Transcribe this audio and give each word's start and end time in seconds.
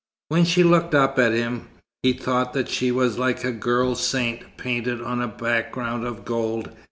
When 0.29 0.45
she 0.45 0.63
looked 0.63 0.95
up 0.95 1.19
at 1.19 1.31
him, 1.31 1.67
he 2.01 2.13
thought 2.13 2.53
that 2.53 2.69
she 2.69 2.91
was 2.91 3.19
like 3.19 3.43
a 3.43 3.51
girl 3.51 3.93
saint, 3.93 4.57
painted 4.57 4.99
on 4.99 5.21
a 5.21 5.27
background 5.27 6.05
of 6.07 6.25
gold. 6.25 6.71